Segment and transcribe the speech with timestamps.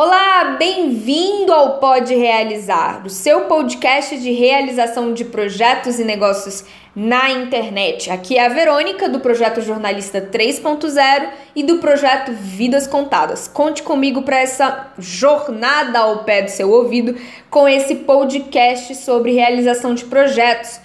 [0.00, 7.30] Olá, bem-vindo ao Pode Realizar, o seu podcast de realização de projetos e negócios na
[7.30, 8.08] internet.
[8.08, 13.48] Aqui é a Verônica do projeto Jornalista 3.0 e do projeto Vidas Contadas.
[13.48, 17.16] Conte comigo para essa jornada ao pé do seu ouvido
[17.50, 20.78] com esse podcast sobre realização de projetos.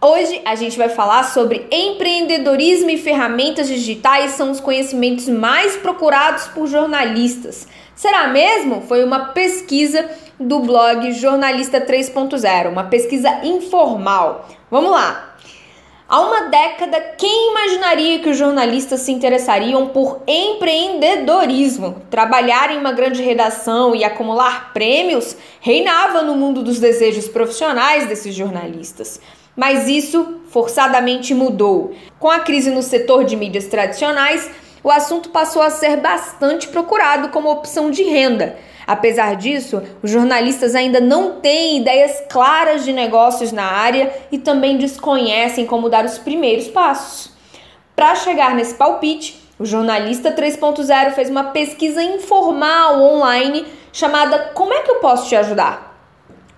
[0.00, 6.48] Hoje a gente vai falar sobre empreendedorismo e ferramentas digitais são os conhecimentos mais procurados
[6.48, 7.68] por jornalistas.
[7.98, 8.82] Será mesmo?
[8.82, 10.08] Foi uma pesquisa
[10.38, 14.48] do blog Jornalista 3.0, uma pesquisa informal.
[14.70, 15.34] Vamos lá.
[16.08, 22.00] Há uma década, quem imaginaria que os jornalistas se interessariam por empreendedorismo?
[22.08, 28.32] Trabalhar em uma grande redação e acumular prêmios reinava no mundo dos desejos profissionais desses
[28.32, 29.20] jornalistas.
[29.56, 31.92] Mas isso forçadamente mudou.
[32.20, 34.48] Com a crise no setor de mídias tradicionais,
[34.82, 38.56] o assunto passou a ser bastante procurado como opção de renda.
[38.86, 44.78] Apesar disso, os jornalistas ainda não têm ideias claras de negócios na área e também
[44.78, 47.30] desconhecem como dar os primeiros passos.
[47.94, 54.82] Para chegar nesse palpite, o jornalista 3.0 fez uma pesquisa informal online chamada Como é
[54.82, 55.86] que eu posso te ajudar?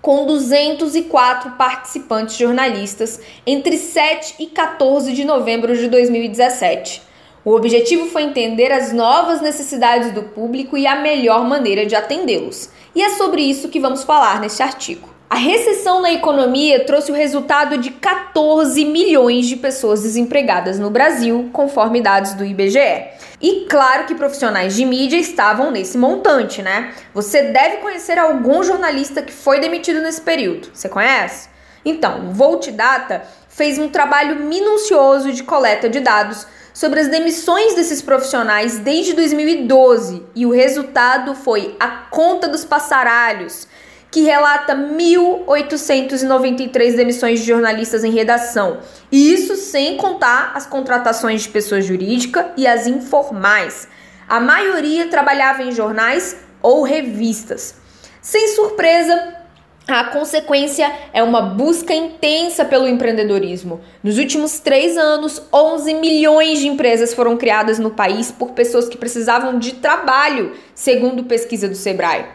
[0.01, 7.10] Com 204 participantes jornalistas entre 7 e 14 de novembro de 2017.
[7.43, 12.69] O objetivo foi entender as novas necessidades do público e a melhor maneira de atendê-los.
[12.93, 15.09] E é sobre isso que vamos falar neste artigo.
[15.27, 21.49] A recessão na economia trouxe o resultado de 14 milhões de pessoas desempregadas no Brasil,
[21.51, 23.07] conforme dados do IBGE.
[23.41, 26.93] E claro que profissionais de mídia estavam nesse montante, né?
[27.11, 30.69] Você deve conhecer algum jornalista que foi demitido nesse período.
[30.73, 31.49] Você conhece?
[31.83, 37.75] Então, o Volt Data fez um trabalho minucioso de coleta de dados sobre as demissões
[37.75, 43.67] desses profissionais desde 2012 e o resultado foi a conta dos passaralhos,
[44.09, 48.79] que relata 1.893 demissões de jornalistas em redação.
[49.11, 53.87] E isso sem contar as contratações de pessoa jurídica e as informais.
[54.27, 57.75] A maioria trabalhava em jornais ou revistas.
[58.21, 59.40] Sem surpresa,
[59.87, 63.81] a consequência é uma busca intensa pelo empreendedorismo.
[64.03, 68.97] Nos últimos três anos, 11 milhões de empresas foram criadas no país por pessoas que
[68.97, 72.25] precisavam de trabalho, segundo pesquisa do Sebrae.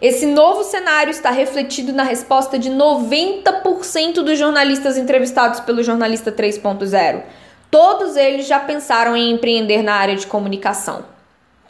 [0.00, 7.22] Esse novo cenário está refletido na resposta de 90% dos jornalistas entrevistados pelo Jornalista 3.0.
[7.70, 11.04] Todos eles já pensaram em empreender na área de comunicação.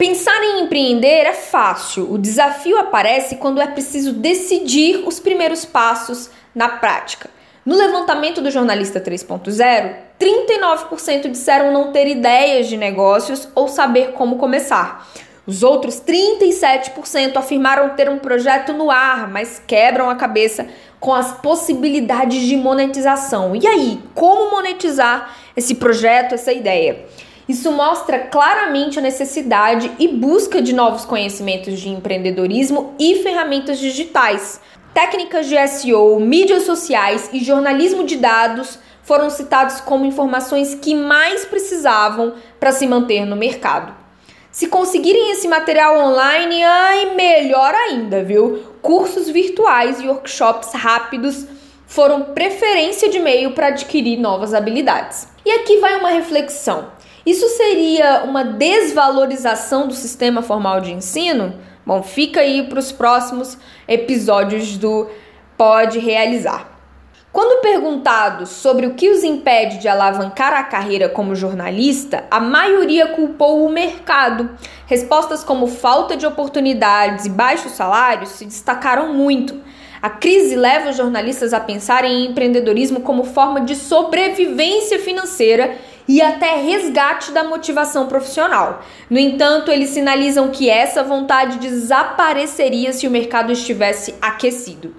[0.01, 6.31] Pensar em empreender é fácil, o desafio aparece quando é preciso decidir os primeiros passos
[6.55, 7.29] na prática.
[7.63, 14.39] No levantamento do jornalista 3.0, 39% disseram não ter ideias de negócios ou saber como
[14.39, 15.07] começar.
[15.45, 20.65] Os outros 37% afirmaram ter um projeto no ar, mas quebram a cabeça
[20.99, 23.55] com as possibilidades de monetização.
[23.55, 27.05] E aí, como monetizar esse projeto, essa ideia?
[27.51, 34.61] Isso mostra claramente a necessidade e busca de novos conhecimentos de empreendedorismo e ferramentas digitais.
[34.93, 41.43] Técnicas de SEO, mídias sociais e jornalismo de dados foram citados como informações que mais
[41.43, 43.93] precisavam para se manter no mercado.
[44.49, 48.63] Se conseguirem esse material online, ai, melhor ainda, viu?
[48.81, 51.45] Cursos virtuais e workshops rápidos
[51.85, 55.27] foram preferência de meio para adquirir novas habilidades.
[55.45, 57.00] E aqui vai uma reflexão.
[57.25, 61.53] Isso seria uma desvalorização do sistema formal de ensino?
[61.85, 65.07] Bom, fica aí para os próximos episódios do
[65.57, 66.71] Pode Realizar.
[67.31, 73.07] Quando perguntados sobre o que os impede de alavancar a carreira como jornalista, a maioria
[73.07, 74.49] culpou o mercado.
[74.85, 79.61] Respostas como falta de oportunidades e baixos salários se destacaram muito.
[80.01, 85.77] A crise leva os jornalistas a pensarem em empreendedorismo como forma de sobrevivência financeira
[86.11, 88.83] e até resgate da motivação profissional.
[89.09, 94.93] No entanto, eles sinalizam que essa vontade desapareceria se o mercado estivesse aquecido.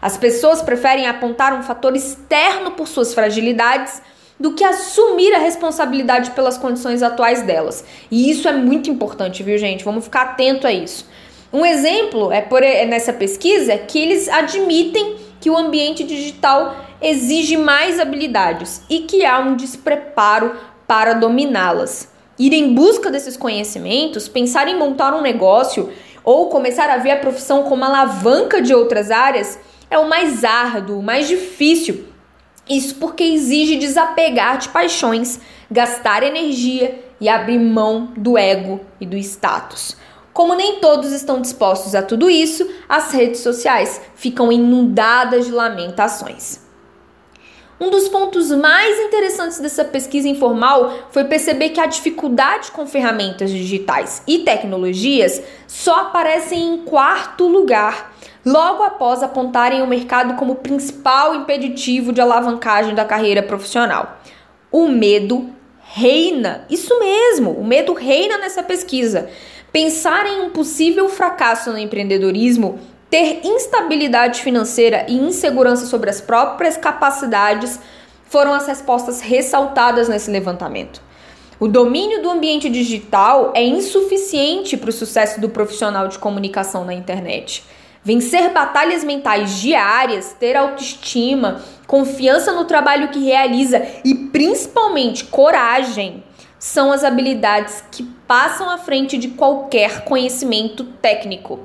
[0.00, 4.00] As pessoas preferem apontar um fator externo por suas fragilidades
[4.40, 7.84] do que assumir a responsabilidade pelas condições atuais delas.
[8.10, 9.84] E isso é muito importante, viu, gente?
[9.84, 11.06] Vamos ficar atento a isso.
[11.52, 15.16] Um exemplo é por é nessa pesquisa que eles admitem
[15.46, 20.56] que o ambiente digital exige mais habilidades e que há um despreparo
[20.88, 22.12] para dominá-las.
[22.36, 25.92] Ir em busca desses conhecimentos, pensar em montar um negócio
[26.24, 29.56] ou começar a ver a profissão como alavanca de outras áreas
[29.88, 32.06] é o mais árduo, o mais difícil.
[32.68, 35.38] Isso porque exige desapegar de paixões,
[35.70, 39.96] gastar energia e abrir mão do ego e do status.
[40.36, 46.60] Como nem todos estão dispostos a tudo isso, as redes sociais ficam inundadas de lamentações.
[47.80, 53.50] Um dos pontos mais interessantes dessa pesquisa informal foi perceber que a dificuldade com ferramentas
[53.50, 61.34] digitais e tecnologias só aparecem em quarto lugar, logo após apontarem o mercado como principal
[61.34, 64.18] impeditivo de alavancagem da carreira profissional.
[64.70, 65.50] O medo
[65.80, 69.30] reina, isso mesmo, o medo reina nessa pesquisa.
[69.76, 72.78] Pensar em um possível fracasso no empreendedorismo,
[73.10, 77.78] ter instabilidade financeira e insegurança sobre as próprias capacidades
[78.24, 81.02] foram as respostas ressaltadas nesse levantamento.
[81.60, 86.94] O domínio do ambiente digital é insuficiente para o sucesso do profissional de comunicação na
[86.94, 87.62] internet.
[88.02, 96.24] Vencer batalhas mentais diárias, ter autoestima, confiança no trabalho que realiza e principalmente coragem
[96.58, 101.60] são as habilidades que passam à frente de qualquer conhecimento técnico.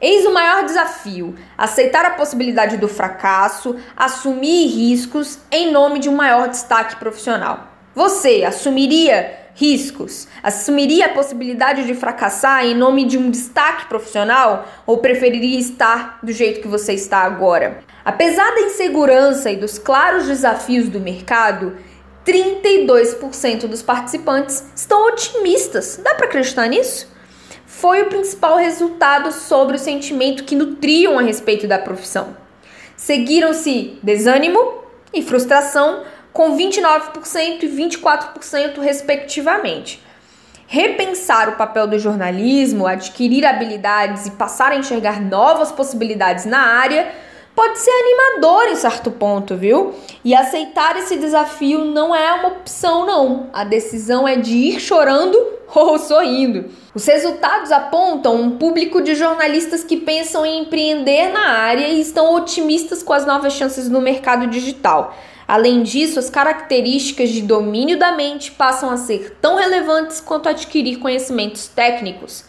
[0.00, 6.16] Eis o maior desafio: aceitar a possibilidade do fracasso, assumir riscos em nome de um
[6.16, 7.68] maior destaque profissional.
[7.94, 10.26] Você assumiria riscos?
[10.42, 16.32] Assumiria a possibilidade de fracassar em nome de um destaque profissional ou preferiria estar do
[16.32, 17.80] jeito que você está agora?
[18.04, 21.76] Apesar da insegurança e dos claros desafios do mercado,
[22.26, 26.00] 32% dos participantes estão otimistas.
[26.02, 27.10] Dá para acreditar nisso?
[27.66, 32.36] Foi o principal resultado sobre o sentimento que nutriam a respeito da profissão.
[32.96, 40.02] Seguiram-se desânimo e frustração, com 29% e 24%, respectivamente.
[40.66, 47.12] Repensar o papel do jornalismo, adquirir habilidades e passar a enxergar novas possibilidades na área
[47.54, 49.94] pode ser animador em certo ponto, viu?
[50.24, 53.50] E aceitar esse desafio não é uma opção, não.
[53.52, 55.36] A decisão é de ir chorando
[55.74, 56.70] ou sorrindo.
[56.94, 62.34] Os resultados apontam um público de jornalistas que pensam em empreender na área e estão
[62.34, 65.14] otimistas com as novas chances no mercado digital.
[65.46, 70.98] Além disso, as características de domínio da mente passam a ser tão relevantes quanto adquirir
[70.98, 72.44] conhecimentos técnicos.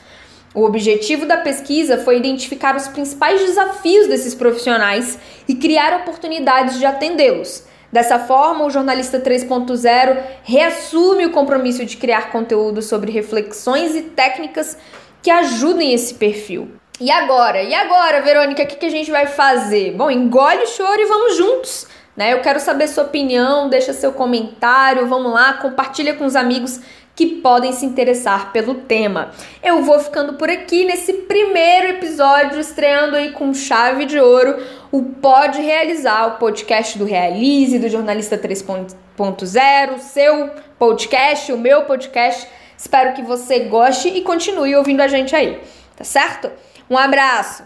[0.54, 5.18] O objetivo da pesquisa foi identificar os principais desafios desses profissionais
[5.48, 7.64] e criar oportunidades de atendê-los.
[7.92, 14.78] Dessa forma, o jornalista 3.0 reassume o compromisso de criar conteúdo sobre reflexões e técnicas
[15.24, 16.72] que ajudem esse perfil.
[17.00, 17.62] E agora?
[17.64, 19.94] E agora, Verônica, o que, que a gente vai fazer?
[19.94, 21.88] Bom, engole o choro e vamos juntos.
[22.16, 22.34] Né?
[22.34, 26.80] Eu quero saber sua opinião, deixa seu comentário, vamos lá, compartilha com os amigos
[27.16, 29.32] que podem se interessar pelo tema.
[29.62, 34.58] Eu vou ficando por aqui nesse primeiro episódio, estreando aí com chave de ouro
[34.92, 42.48] o Pode Realizar, o podcast do Realize, do Jornalista 3.0, seu podcast, o meu podcast.
[42.78, 45.62] Espero que você goste e continue ouvindo a gente aí,
[45.96, 46.52] tá certo?
[46.90, 47.64] Um abraço,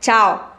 [0.00, 0.55] tchau!